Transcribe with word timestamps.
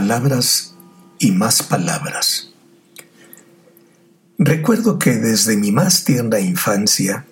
palabras 0.00 0.74
y 1.18 1.30
más 1.30 1.62
palabras. 1.62 2.54
Recuerdo 4.38 4.98
que 4.98 5.16
desde 5.16 5.58
mi 5.58 5.72
más 5.72 6.04
tierna 6.04 6.40
infancia 6.40 7.26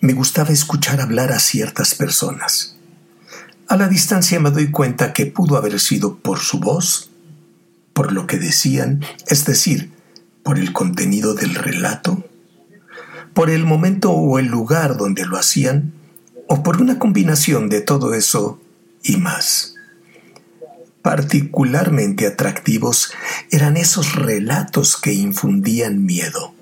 me 0.00 0.14
gustaba 0.14 0.48
escuchar 0.48 1.02
hablar 1.02 1.32
a 1.32 1.38
ciertas 1.38 1.94
personas. 1.94 2.78
A 3.68 3.76
la 3.76 3.88
distancia 3.88 4.40
me 4.40 4.50
doy 4.50 4.70
cuenta 4.70 5.12
que 5.12 5.26
pudo 5.26 5.58
haber 5.58 5.78
sido 5.78 6.16
por 6.16 6.38
su 6.38 6.60
voz, 6.60 7.10
por 7.92 8.10
lo 8.10 8.26
que 8.26 8.38
decían, 8.38 9.04
es 9.26 9.44
decir, 9.44 9.92
por 10.42 10.58
el 10.58 10.72
contenido 10.72 11.34
del 11.34 11.54
relato, 11.54 12.24
por 13.34 13.50
el 13.50 13.66
momento 13.66 14.12
o 14.12 14.38
el 14.38 14.46
lugar 14.46 14.96
donde 14.96 15.26
lo 15.26 15.36
hacían, 15.36 15.92
o 16.48 16.62
por 16.62 16.80
una 16.80 16.98
combinación 16.98 17.68
de 17.68 17.82
todo 17.82 18.14
eso 18.14 18.58
y 19.02 19.18
más. 19.18 19.73
Particularmente 21.04 22.26
atractivos 22.26 23.12
eran 23.50 23.76
esos 23.76 24.14
relatos 24.14 24.96
que 24.96 25.12
infundían 25.12 26.06
miedo. 26.06 26.54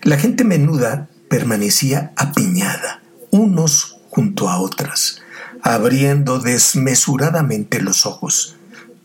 La 0.00 0.16
gente 0.16 0.44
menuda 0.44 1.08
permanecía 1.28 2.12
apiñada, 2.14 3.02
unos 3.32 3.96
junto 4.10 4.48
a 4.48 4.60
otras, 4.60 5.22
abriendo 5.60 6.38
desmesuradamente 6.38 7.82
los 7.82 8.06
ojos, 8.06 8.54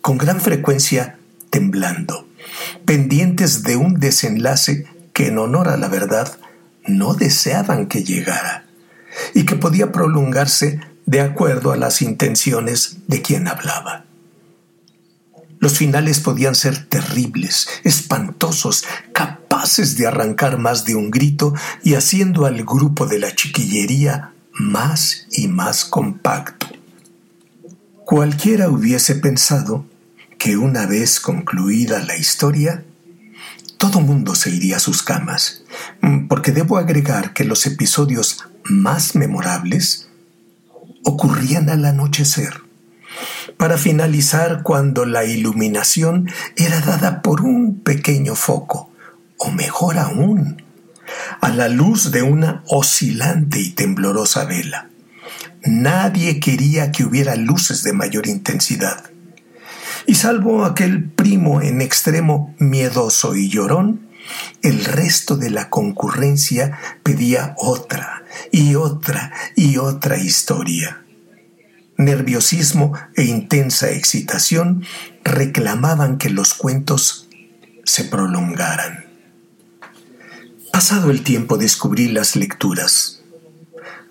con 0.01 0.19
gran 0.19 0.39
frecuencia 0.39 1.17
temblando, 1.49 2.27
pendientes 2.85 3.63
de 3.63 3.75
un 3.75 3.95
desenlace 3.99 4.85
que 5.13 5.29
en 5.29 5.39
honor 5.39 5.67
a 5.67 5.77
la 5.77 5.87
verdad 5.87 6.37
no 6.85 7.15
deseaban 7.15 7.87
que 7.87 8.03
llegara 8.03 8.65
y 9.33 9.45
que 9.45 9.55
podía 9.55 9.91
prolongarse 9.91 10.79
de 11.07 11.21
acuerdo 11.21 11.71
a 11.71 11.77
las 11.77 12.03
intenciones 12.03 12.97
de 13.07 13.23
quien 13.23 13.47
hablaba. 13.47 14.02
Los 15.63 15.77
finales 15.77 16.19
podían 16.19 16.55
ser 16.55 16.77
terribles, 16.87 17.69
espantosos, 17.85 18.83
capaces 19.13 19.95
de 19.95 20.05
arrancar 20.05 20.57
más 20.57 20.83
de 20.83 20.93
un 20.93 21.09
grito 21.09 21.53
y 21.83 21.93
haciendo 21.93 22.45
al 22.45 22.65
grupo 22.65 23.05
de 23.05 23.17
la 23.17 23.33
chiquillería 23.33 24.33
más 24.51 25.25
y 25.31 25.47
más 25.47 25.85
compacto. 25.85 26.67
Cualquiera 28.03 28.67
hubiese 28.67 29.15
pensado 29.15 29.85
que 30.37 30.57
una 30.57 30.85
vez 30.85 31.21
concluida 31.21 32.03
la 32.03 32.17
historia, 32.17 32.83
todo 33.77 34.01
mundo 34.01 34.35
se 34.35 34.49
iría 34.49 34.75
a 34.75 34.81
sus 34.81 35.01
camas, 35.01 35.63
porque 36.27 36.51
debo 36.51 36.77
agregar 36.77 37.31
que 37.31 37.45
los 37.45 37.65
episodios 37.67 38.43
más 38.65 39.15
memorables 39.15 40.09
ocurrían 41.05 41.69
al 41.69 41.85
anochecer 41.85 42.63
para 43.63 43.77
finalizar 43.77 44.61
cuando 44.61 45.05
la 45.05 45.23
iluminación 45.23 46.29
era 46.57 46.81
dada 46.81 47.21
por 47.21 47.39
un 47.39 47.79
pequeño 47.79 48.35
foco, 48.35 48.91
o 49.37 49.51
mejor 49.51 49.99
aún, 49.99 50.61
a 51.39 51.47
la 51.47 51.69
luz 51.69 52.11
de 52.11 52.23
una 52.23 52.61
oscilante 52.67 53.61
y 53.61 53.69
temblorosa 53.69 54.43
vela. 54.43 54.89
Nadie 55.63 56.41
quería 56.41 56.91
que 56.91 57.05
hubiera 57.05 57.37
luces 57.37 57.83
de 57.83 57.93
mayor 57.93 58.27
intensidad. 58.27 59.01
Y 60.07 60.15
salvo 60.15 60.65
aquel 60.65 61.09
primo 61.09 61.61
en 61.61 61.79
extremo 61.81 62.53
miedoso 62.59 63.33
y 63.33 63.47
llorón, 63.47 64.09
el 64.61 64.83
resto 64.83 65.37
de 65.37 65.51
la 65.51 65.69
concurrencia 65.69 66.77
pedía 67.01 67.55
otra 67.57 68.25
y 68.51 68.75
otra 68.75 69.31
y 69.55 69.77
otra 69.77 70.17
historia 70.17 71.02
nerviosismo 71.97 72.93
e 73.15 73.23
intensa 73.23 73.91
excitación 73.91 74.83
reclamaban 75.23 76.17
que 76.17 76.29
los 76.29 76.53
cuentos 76.53 77.27
se 77.83 78.05
prolongaran. 78.05 79.05
Pasado 80.71 81.11
el 81.11 81.23
tiempo 81.23 81.57
descubrí 81.57 82.07
las 82.07 82.35
lecturas. 82.35 83.21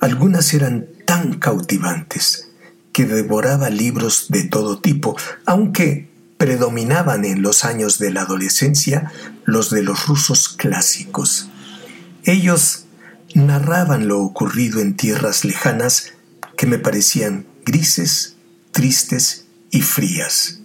Algunas 0.00 0.54
eran 0.54 0.86
tan 1.06 1.38
cautivantes 1.38 2.50
que 2.92 3.06
devoraba 3.06 3.70
libros 3.70 4.26
de 4.28 4.44
todo 4.44 4.78
tipo, 4.78 5.16
aunque 5.44 6.08
predominaban 6.38 7.24
en 7.24 7.42
los 7.42 7.64
años 7.64 7.98
de 7.98 8.10
la 8.10 8.22
adolescencia 8.22 9.12
los 9.44 9.70
de 9.70 9.82
los 9.82 10.06
rusos 10.06 10.48
clásicos. 10.48 11.48
Ellos 12.24 12.84
narraban 13.34 14.08
lo 14.08 14.20
ocurrido 14.20 14.80
en 14.80 14.96
tierras 14.96 15.44
lejanas 15.44 16.12
que 16.56 16.66
me 16.66 16.78
parecían 16.78 17.46
grises, 17.64 18.36
tristes 18.70 19.46
y 19.70 19.82
frías. 19.82 20.60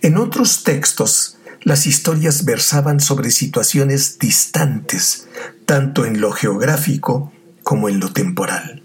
En 0.00 0.16
otros 0.16 0.64
textos, 0.64 1.38
las 1.62 1.86
historias 1.86 2.44
versaban 2.44 3.00
sobre 3.00 3.30
situaciones 3.30 4.18
distantes, 4.18 5.28
tanto 5.64 6.04
en 6.04 6.20
lo 6.20 6.32
geográfico 6.32 7.32
como 7.62 7.88
en 7.88 8.00
lo 8.00 8.12
temporal. 8.12 8.82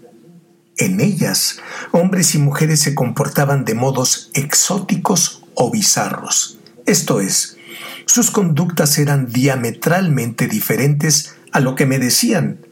En 0.76 1.00
ellas, 1.00 1.58
hombres 1.90 2.34
y 2.34 2.38
mujeres 2.38 2.80
se 2.80 2.94
comportaban 2.94 3.64
de 3.64 3.74
modos 3.74 4.30
exóticos 4.34 5.42
o 5.54 5.72
bizarros, 5.72 6.58
esto 6.88 7.20
es, 7.20 7.58
sus 8.06 8.30
conductas 8.30 8.96
eran 8.96 9.30
diametralmente 9.30 10.46
diferentes 10.46 11.34
a 11.52 11.60
lo 11.60 11.74
que 11.74 11.84
me 11.84 11.98
decían 11.98 12.66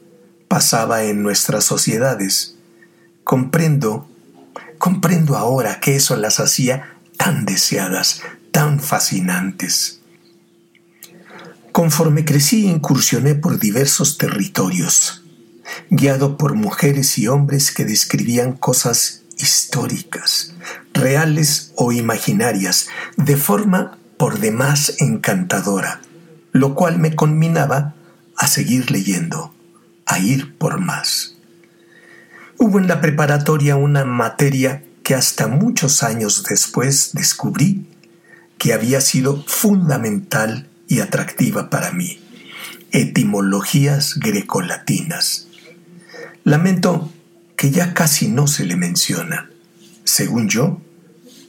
pasaba 0.49 1.03
en 1.03 1.23
nuestras 1.23 1.65
sociedades. 1.65 2.57
Comprendo 3.25 4.09
Comprendo 4.79 5.37
ahora 5.37 5.81
que 5.81 5.97
eso 5.97 6.17
las 6.17 6.41
hacía 6.41 6.97
tan 7.17 7.45
deseadas, 7.47 8.23
tan 8.53 8.81
fascinantes. 8.81 10.01
Conforme 11.73 12.25
crecí 12.25 12.67
incursioné 12.67 13.35
por 13.35 13.59
diversos 13.59 14.17
territorios, 14.19 15.23
guiado 15.91 16.37
por 16.39 16.55
mujeres 16.55 17.19
y 17.19 17.29
hombres 17.29 17.71
que 17.71 17.85
describían 17.85 18.53
cosas 18.53 19.23
históricas, 19.37 20.55
reales 20.95 21.73
o 21.77 21.93
imaginarias, 21.93 22.89
de 23.17 23.37
forma 23.37 23.99
por 24.17 24.39
demás 24.39 24.95
encantadora, 24.99 26.01
lo 26.53 26.75
cual 26.75 26.99
me 26.99 27.15
conminaba 27.15 27.95
a 28.37 28.47
seguir 28.47 28.91
leyendo, 28.91 29.55
a 30.07 30.19
ir 30.19 30.57
por 30.57 30.81
más. 30.81 31.36
Hubo 32.59 32.79
en 32.79 32.89
la 32.89 33.01
preparatoria 33.01 33.77
una 33.77 34.05
materia 34.05 34.83
que 35.03 35.15
hasta 35.15 35.47
muchos 35.47 36.03
años 36.03 36.43
después 36.49 37.11
descubrí 37.13 37.87
que 38.59 38.73
había 38.73 39.01
sido 39.01 39.45
fundamental 39.47 40.69
y 40.89 41.01
atractiva 41.01 41.69
para 41.69 41.93
mí. 41.93 42.19
Etimologías 42.93 44.15
grecolatinas. 44.19 45.49
Lamento 46.45 47.13
que 47.57 47.71
ya 47.71 47.93
casi 47.93 48.29
no 48.29 48.47
se 48.47 48.65
le 48.65 48.77
menciona. 48.77 49.51
Según 50.05 50.49
yo, 50.49 50.81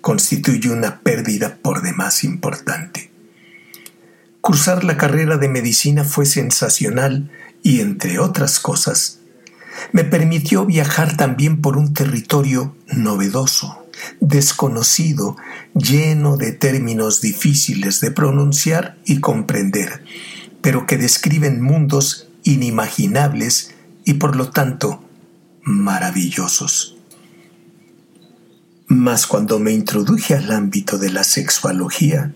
constituye 0.02 0.70
una 0.70 1.00
pérdida 1.00 1.58
por 1.62 1.82
demás 1.82 2.24
importante. 2.24 3.12
Cursar 4.42 4.84
la 4.84 4.98
carrera 4.98 5.38
de 5.38 5.48
medicina 5.48 6.04
fue 6.04 6.26
sensacional 6.26 7.32
y, 7.64 7.82
entre 7.82 8.20
otras 8.20 8.60
cosas, 8.60 9.20
me 9.92 10.04
permitió 10.04 10.66
viajar 10.66 11.18
también 11.18 11.62
por 11.62 11.78
un 11.78 11.94
territorio 11.94 12.76
novedoso, 12.88 13.86
desconocido, 14.20 15.38
lleno 15.74 16.38
de 16.38 16.52
términos 16.52 17.22
difíciles 17.22 18.02
de 18.02 18.12
pronunciar 18.12 18.98
y 19.06 19.20
comprender, 19.20 20.04
pero 20.62 20.86
que 20.86 20.98
describen 20.98 21.62
mundos 21.62 22.28
inimaginables 22.44 23.74
y 24.06 24.16
por 24.16 24.36
lo 24.36 24.50
tanto 24.50 25.04
maravillosos. 25.64 26.98
Mas 28.88 29.28
cuando 29.28 29.60
me 29.60 29.74
introduje 29.74 30.34
al 30.34 30.52
ámbito 30.52 30.98
de 30.98 31.12
la 31.12 31.26
sexualogía, 31.26 32.34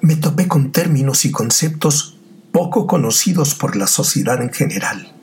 me 0.00 0.16
topé 0.16 0.48
con 0.48 0.72
términos 0.72 1.26
y 1.26 1.30
conceptos 1.30 2.16
poco 2.50 2.86
conocidos 2.86 3.54
por 3.54 3.76
la 3.76 3.86
sociedad 3.86 4.40
en 4.40 4.52
general 4.52 5.19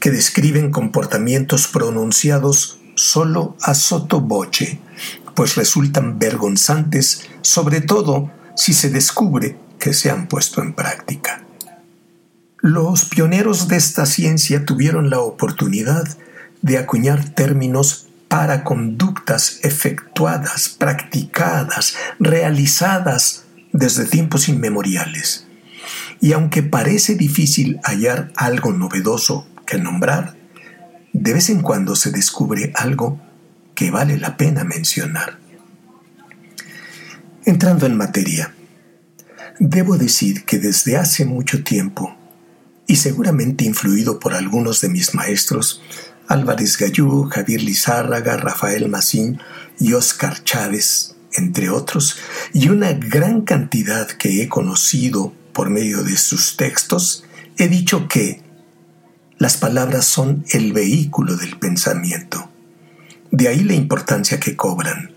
que 0.00 0.10
describen 0.10 0.70
comportamientos 0.70 1.68
pronunciados 1.68 2.80
solo 2.96 3.56
a 3.62 3.74
sotoboche, 3.74 4.80
pues 5.34 5.54
resultan 5.56 6.18
vergonzantes, 6.18 7.28
sobre 7.42 7.80
todo 7.80 8.30
si 8.56 8.72
se 8.72 8.90
descubre 8.90 9.56
que 9.78 9.94
se 9.94 10.10
han 10.10 10.26
puesto 10.26 10.62
en 10.62 10.74
práctica. 10.74 11.44
Los 12.58 13.06
pioneros 13.06 13.68
de 13.68 13.76
esta 13.76 14.04
ciencia 14.04 14.66
tuvieron 14.66 15.08
la 15.08 15.20
oportunidad 15.20 16.04
de 16.60 16.76
acuñar 16.76 17.30
términos 17.30 18.08
para 18.28 18.64
conductas 18.64 19.60
efectuadas, 19.62 20.68
practicadas, 20.68 21.96
realizadas 22.18 23.44
desde 23.72 24.04
tiempos 24.04 24.48
inmemoriales. 24.48 25.46
Y 26.20 26.32
aunque 26.32 26.62
parece 26.62 27.14
difícil 27.14 27.80
hallar 27.82 28.30
algo 28.36 28.72
novedoso 28.72 29.46
nombrar, 29.78 30.36
de 31.12 31.32
vez 31.32 31.50
en 31.50 31.62
cuando 31.62 31.96
se 31.96 32.10
descubre 32.10 32.72
algo 32.74 33.20
que 33.74 33.90
vale 33.90 34.18
la 34.18 34.36
pena 34.36 34.64
mencionar. 34.64 35.38
Entrando 37.44 37.86
en 37.86 37.96
materia, 37.96 38.54
debo 39.58 39.96
decir 39.96 40.44
que 40.44 40.58
desde 40.58 40.96
hace 40.96 41.24
mucho 41.24 41.64
tiempo, 41.64 42.16
y 42.86 42.96
seguramente 42.96 43.64
influido 43.64 44.18
por 44.18 44.34
algunos 44.34 44.80
de 44.80 44.88
mis 44.88 45.14
maestros, 45.14 45.80
Álvarez 46.28 46.76
Gallú, 46.76 47.24
Javier 47.24 47.62
Lizárraga, 47.62 48.36
Rafael 48.36 48.88
Macín 48.88 49.40
y 49.78 49.94
Óscar 49.94 50.44
Chávez, 50.44 51.16
entre 51.34 51.70
otros, 51.70 52.18
y 52.52 52.68
una 52.68 52.92
gran 52.92 53.42
cantidad 53.42 54.08
que 54.08 54.42
he 54.42 54.48
conocido 54.48 55.32
por 55.52 55.70
medio 55.70 56.02
de 56.02 56.16
sus 56.16 56.56
textos, 56.56 57.24
he 57.56 57.68
dicho 57.68 58.08
que 58.08 58.42
las 59.40 59.56
palabras 59.56 60.04
son 60.04 60.44
el 60.50 60.74
vehículo 60.74 61.34
del 61.34 61.58
pensamiento. 61.58 62.50
De 63.30 63.48
ahí 63.48 63.64
la 63.64 63.72
importancia 63.72 64.38
que 64.38 64.54
cobran. 64.54 65.12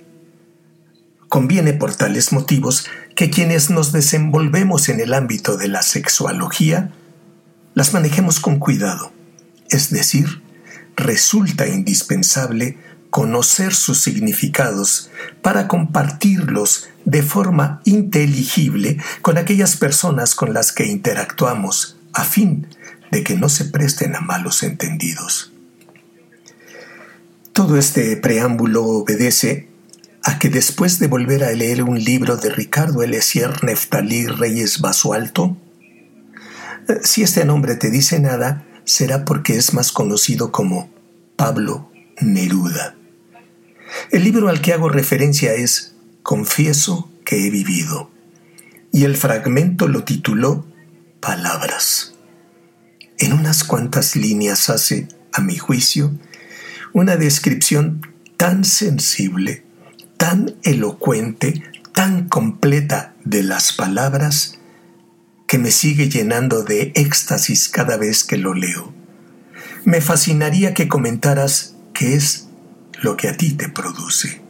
Conviene 1.27 1.73
por 1.73 1.93
tales 1.93 2.31
motivos 2.31 2.85
que 3.17 3.29
quienes 3.29 3.69
nos 3.69 3.91
desenvolvemos 3.91 4.87
en 4.87 5.01
el 5.01 5.13
ámbito 5.13 5.57
de 5.57 5.67
la 5.67 5.81
sexualogía 5.81 6.91
las 7.73 7.93
manejemos 7.93 8.39
con 8.39 8.59
cuidado, 8.59 9.11
es 9.69 9.89
decir, 9.89 10.41
resulta 10.95 11.67
indispensable 11.67 12.77
conocer 13.09 13.75
sus 13.75 13.99
significados 13.99 15.09
para 15.41 15.67
compartirlos 15.67 16.87
de 17.03 17.23
forma 17.23 17.81
inteligible 17.83 18.99
con 19.21 19.37
aquellas 19.37 19.75
personas 19.75 20.33
con 20.33 20.53
las 20.53 20.71
que 20.71 20.85
interactuamos 20.85 21.97
a 22.13 22.23
fin 22.23 22.61
de 22.61 22.82
que 23.21 23.35
no 23.35 23.49
se 23.49 23.65
presten 23.65 24.15
a 24.15 24.21
malos 24.21 24.63
entendidos. 24.63 25.51
Todo 27.51 27.77
este 27.77 28.17
preámbulo 28.17 28.83
obedece 28.83 29.67
a 30.23 30.39
que 30.39 30.49
después 30.49 30.97
de 30.97 31.07
volver 31.07 31.43
a 31.43 31.51
leer 31.51 31.83
un 31.83 32.03
libro 32.03 32.37
de 32.37 32.49
Ricardo 32.49 33.03
Elesier 33.03 33.63
Neftalí 33.63 34.25
Reyes 34.25 34.79
Basualto, 34.81 35.55
eh, 36.87 36.99
si 37.03 37.21
este 37.21 37.45
nombre 37.45 37.75
te 37.75 37.91
dice 37.91 38.19
nada, 38.19 38.65
será 38.85 39.25
porque 39.25 39.55
es 39.57 39.73
más 39.73 39.91
conocido 39.91 40.51
como 40.51 40.89
Pablo 41.35 41.91
Neruda. 42.19 42.95
El 44.11 44.23
libro 44.23 44.49
al 44.49 44.61
que 44.61 44.73
hago 44.73 44.89
referencia 44.89 45.53
es 45.53 45.95
Confieso 46.23 47.11
que 47.25 47.45
he 47.45 47.49
vivido, 47.49 48.09
y 48.91 49.03
el 49.03 49.17
fragmento 49.17 49.87
lo 49.87 50.03
tituló 50.03 50.65
Palabras. 51.19 52.12
En 53.23 53.31
unas 53.31 53.63
cuantas 53.63 54.17
líneas 54.17 54.69
hace, 54.69 55.07
a 55.31 55.39
mi 55.39 55.55
juicio, 55.55 56.11
una 56.91 57.15
descripción 57.15 58.05
tan 58.35 58.65
sensible, 58.65 59.63
tan 60.17 60.55
elocuente, 60.63 61.63
tan 61.93 62.27
completa 62.27 63.15
de 63.23 63.43
las 63.43 63.71
palabras, 63.71 64.59
que 65.47 65.57
me 65.57 65.71
sigue 65.71 66.09
llenando 66.09 66.63
de 66.63 66.91
éxtasis 66.95 67.69
cada 67.69 67.95
vez 67.95 68.25
que 68.25 68.35
lo 68.35 68.53
leo. 68.53 68.93
Me 69.85 70.01
fascinaría 70.01 70.73
que 70.73 70.89
comentaras 70.89 71.75
qué 71.93 72.15
es 72.15 72.49
lo 73.01 73.15
que 73.15 73.29
a 73.29 73.37
ti 73.37 73.53
te 73.53 73.69
produce. 73.69 74.41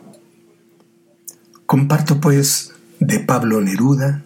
Comparto 1.67 2.19
pues 2.19 2.73
de 2.99 3.19
Pablo 3.19 3.61
Neruda 3.61 4.23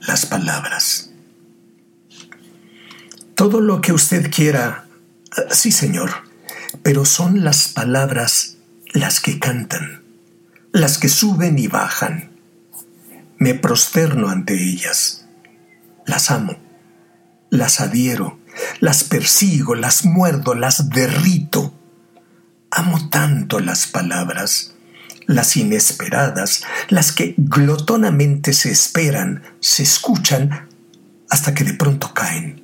las 0.00 0.26
palabras. 0.26 1.13
Todo 3.44 3.60
lo 3.60 3.82
que 3.82 3.92
usted 3.92 4.30
quiera, 4.30 4.86
sí 5.50 5.70
señor, 5.70 6.10
pero 6.82 7.04
son 7.04 7.44
las 7.44 7.68
palabras 7.68 8.56
las 8.94 9.20
que 9.20 9.38
cantan, 9.38 10.02
las 10.72 10.96
que 10.96 11.10
suben 11.10 11.58
y 11.58 11.66
bajan. 11.66 12.30
Me 13.36 13.52
prosterno 13.52 14.30
ante 14.30 14.54
ellas, 14.54 15.26
las 16.06 16.30
amo, 16.30 16.56
las 17.50 17.82
adhiero, 17.82 18.38
las 18.80 19.04
persigo, 19.04 19.74
las 19.74 20.06
muerdo, 20.06 20.54
las 20.54 20.88
derrito 20.88 21.74
Amo 22.70 23.10
tanto 23.10 23.60
las 23.60 23.86
palabras, 23.86 24.72
las 25.26 25.58
inesperadas, 25.58 26.62
las 26.88 27.12
que 27.12 27.34
glotonamente 27.36 28.54
se 28.54 28.70
esperan, 28.70 29.42
se 29.60 29.82
escuchan, 29.82 30.66
hasta 31.28 31.52
que 31.52 31.64
de 31.64 31.74
pronto 31.74 32.14
caen. 32.14 32.63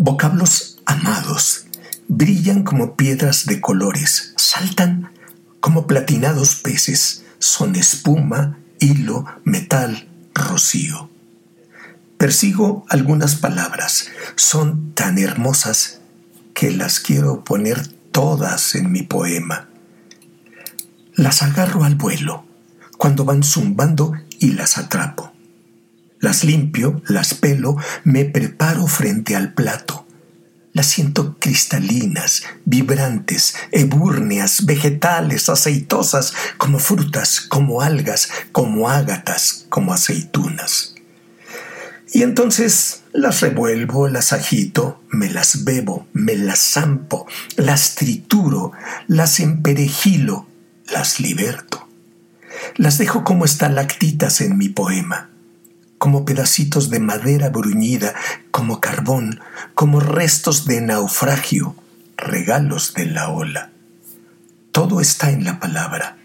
Vocablos 0.00 0.78
amados, 0.86 1.66
brillan 2.06 2.62
como 2.62 2.94
piedras 2.94 3.46
de 3.46 3.60
colores, 3.60 4.32
saltan 4.36 5.10
como 5.58 5.88
platinados 5.88 6.54
peces, 6.54 7.24
son 7.40 7.74
espuma, 7.74 8.58
hilo, 8.78 9.24
metal, 9.42 10.08
rocío. 10.34 11.10
Persigo 12.16 12.86
algunas 12.88 13.34
palabras, 13.34 14.06
son 14.36 14.92
tan 14.94 15.18
hermosas 15.18 15.98
que 16.54 16.70
las 16.70 17.00
quiero 17.00 17.42
poner 17.42 17.88
todas 18.12 18.76
en 18.76 18.92
mi 18.92 19.02
poema. 19.02 19.68
Las 21.14 21.42
agarro 21.42 21.82
al 21.82 21.96
vuelo, 21.96 22.44
cuando 22.98 23.24
van 23.24 23.42
zumbando 23.42 24.12
y 24.38 24.52
las 24.52 24.78
atrapo. 24.78 25.27
Las 26.28 26.44
limpio, 26.44 27.00
las 27.06 27.32
pelo, 27.32 27.78
me 28.04 28.26
preparo 28.26 28.86
frente 28.86 29.34
al 29.34 29.54
plato. 29.54 30.06
Las 30.74 30.88
siento 30.88 31.38
cristalinas, 31.38 32.42
vibrantes, 32.66 33.54
ebúrneas, 33.72 34.66
vegetales, 34.66 35.48
aceitosas, 35.48 36.34
como 36.58 36.80
frutas, 36.80 37.40
como 37.40 37.80
algas, 37.80 38.28
como 38.52 38.90
ágatas, 38.90 39.64
como 39.70 39.94
aceitunas. 39.94 40.96
Y 42.12 42.24
entonces 42.24 43.04
las 43.14 43.40
revuelvo, 43.40 44.06
las 44.06 44.34
agito, 44.34 45.02
me 45.08 45.30
las 45.30 45.64
bebo, 45.64 46.08
me 46.12 46.36
las 46.36 46.58
zampo, 46.58 47.26
las 47.56 47.94
trituro, 47.94 48.72
las 49.06 49.40
emperejilo, 49.40 50.46
las 50.92 51.20
liberto. 51.20 51.88
Las 52.76 52.98
dejo 52.98 53.24
como 53.24 53.46
estalactitas 53.46 54.42
en 54.42 54.58
mi 54.58 54.68
poema, 54.68 55.30
como 55.98 56.24
pedacitos 56.24 56.90
de 56.90 57.00
madera 57.00 57.50
bruñida, 57.50 58.14
como 58.50 58.80
carbón, 58.80 59.40
como 59.74 60.00
restos 60.00 60.64
de 60.64 60.80
naufragio, 60.80 61.74
regalos 62.16 62.94
de 62.94 63.06
la 63.06 63.28
ola. 63.28 63.70
Todo 64.72 65.00
está 65.00 65.30
en 65.30 65.44
la 65.44 65.60
palabra. 65.60 66.16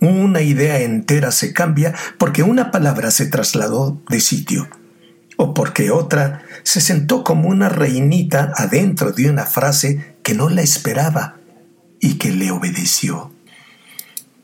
Una 0.00 0.42
idea 0.42 0.80
entera 0.80 1.32
se 1.32 1.52
cambia 1.52 1.94
porque 2.18 2.42
una 2.42 2.70
palabra 2.70 3.10
se 3.10 3.26
trasladó 3.26 4.00
de 4.08 4.20
sitio 4.20 4.68
o 5.36 5.54
porque 5.54 5.90
otra 5.90 6.42
se 6.64 6.80
sentó 6.80 7.24
como 7.24 7.48
una 7.48 7.68
reinita 7.68 8.52
adentro 8.56 9.12
de 9.12 9.30
una 9.30 9.44
frase 9.44 10.16
que 10.22 10.34
no 10.34 10.48
la 10.48 10.62
esperaba 10.62 11.36
y 12.00 12.14
que 12.14 12.30
le 12.32 12.50
obedeció. 12.50 13.32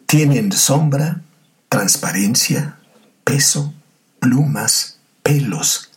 Tienen 0.06 0.52
sombra, 0.52 1.22
transparencia, 1.68 2.78
peso, 3.24 3.74
plumas, 4.24 5.00
pelos. 5.22 5.90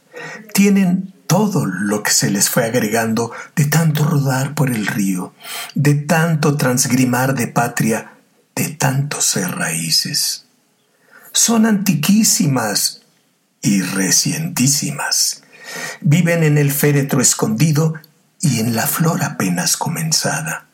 Tienen 0.53 1.13
todo 1.27 1.65
lo 1.65 2.03
que 2.03 2.11
se 2.11 2.29
les 2.29 2.49
fue 2.49 2.65
agregando 2.65 3.31
de 3.55 3.63
tanto 3.63 4.03
rodar 4.03 4.53
por 4.53 4.69
el 4.69 4.85
río, 4.85 5.33
de 5.75 5.95
tanto 5.95 6.57
transgrimar 6.57 7.35
de 7.35 7.47
patria, 7.47 8.11
de 8.53 8.67
tanto 8.67 9.21
ser 9.21 9.51
raíces. 9.51 10.45
Son 11.31 11.65
antiquísimas 11.65 13.03
y 13.61 13.81
recientísimas. 13.81 15.43
Viven 16.01 16.43
en 16.43 16.57
el 16.57 16.71
féretro 16.71 17.21
escondido 17.21 17.93
y 18.41 18.59
en 18.59 18.75
la 18.75 18.87
flor 18.87 19.23
apenas 19.23 19.77
comenzada. 19.77 20.65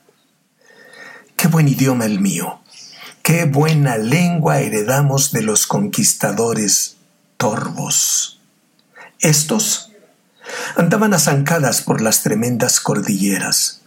Qué 1.36 1.48
buen 1.48 1.68
idioma 1.68 2.06
el 2.06 2.20
mío, 2.20 2.62
qué 3.22 3.46
buena 3.46 3.98
lengua 3.98 4.60
heredamos 4.60 5.32
de 5.32 5.44
los 5.44 5.68
conquistadores 5.68 6.93
Estos 9.20 9.92
andaban 10.78 11.14
azancadas 11.14 11.82
por 11.82 12.02
las 12.02 12.24
tremendas 12.24 12.80
cordilleras, 12.80 13.82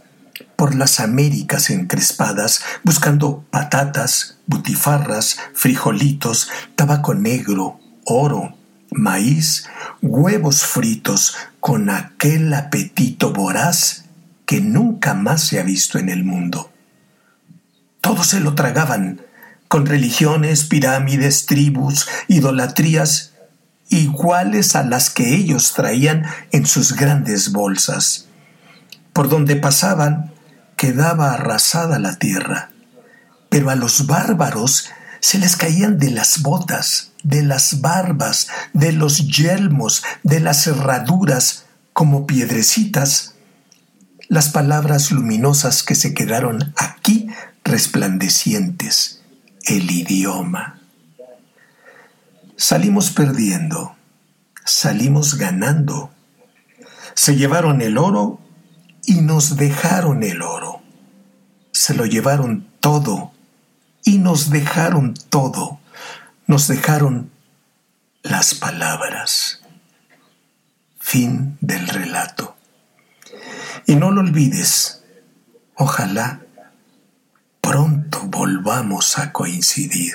por 0.56 0.74
las 0.74 1.00
Américas 1.00 1.70
encrespadas, 1.70 2.60
buscando 2.84 3.44
patatas, 3.50 4.38
butifarras, 4.46 5.38
frijolitos, 5.54 6.50
tabaco 6.74 7.14
negro, 7.14 7.80
oro, 8.04 8.54
maíz, 8.90 9.66
huevos 10.02 10.64
fritos 10.66 11.36
con 11.60 11.88
aquel 11.88 12.52
apetito 12.52 13.32
voraz 13.32 14.04
que 14.44 14.60
nunca 14.60 15.14
más 15.14 15.42
se 15.44 15.60
ha 15.60 15.62
visto 15.62 15.98
en 15.98 16.10
el 16.10 16.24
mundo. 16.24 16.70
Todos 18.02 18.26
se 18.26 18.40
lo 18.40 18.54
tragaban, 18.54 19.22
con 19.68 19.86
religiones, 19.86 20.64
pirámides, 20.64 21.46
tribus, 21.46 22.06
idolatrías 22.28 23.32
iguales 23.88 24.76
a 24.76 24.82
las 24.82 25.10
que 25.10 25.34
ellos 25.34 25.72
traían 25.74 26.24
en 26.52 26.66
sus 26.66 26.94
grandes 26.94 27.52
bolsas. 27.52 28.26
Por 29.12 29.28
donde 29.28 29.56
pasaban 29.56 30.32
quedaba 30.76 31.32
arrasada 31.32 31.98
la 31.98 32.18
tierra, 32.18 32.70
pero 33.48 33.70
a 33.70 33.74
los 33.74 34.06
bárbaros 34.06 34.90
se 35.20 35.38
les 35.38 35.56
caían 35.56 35.98
de 35.98 36.10
las 36.10 36.42
botas, 36.42 37.12
de 37.22 37.42
las 37.42 37.80
barbas, 37.80 38.48
de 38.72 38.92
los 38.92 39.28
yelmos, 39.28 40.04
de 40.22 40.40
las 40.40 40.66
herraduras, 40.66 41.64
como 41.92 42.26
piedrecitas, 42.26 43.34
las 44.28 44.50
palabras 44.50 45.10
luminosas 45.10 45.82
que 45.82 45.94
se 45.94 46.12
quedaron 46.12 46.74
aquí 46.76 47.28
resplandecientes, 47.64 49.22
el 49.64 49.90
idioma. 49.90 50.75
Salimos 52.56 53.10
perdiendo, 53.10 53.96
salimos 54.64 55.36
ganando. 55.36 56.10
Se 57.14 57.36
llevaron 57.36 57.82
el 57.82 57.98
oro 57.98 58.40
y 59.04 59.20
nos 59.20 59.56
dejaron 59.56 60.22
el 60.22 60.40
oro. 60.40 60.80
Se 61.72 61.92
lo 61.92 62.06
llevaron 62.06 62.66
todo 62.80 63.32
y 64.04 64.18
nos 64.18 64.48
dejaron 64.48 65.14
todo. 65.28 65.80
Nos 66.46 66.66
dejaron 66.66 67.30
las 68.22 68.54
palabras. 68.54 69.60
Fin 70.98 71.58
del 71.60 71.86
relato. 71.88 72.56
Y 73.86 73.96
no 73.96 74.10
lo 74.10 74.22
olvides, 74.22 75.04
ojalá 75.74 76.40
pronto 77.60 78.22
volvamos 78.24 79.18
a 79.18 79.32
coincidir. 79.32 80.14